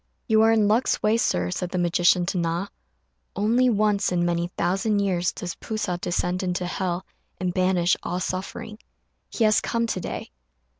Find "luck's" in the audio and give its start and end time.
0.67-1.03